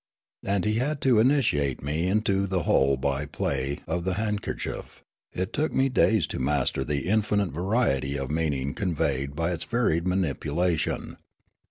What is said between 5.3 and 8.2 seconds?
it took me days to master the infinite variety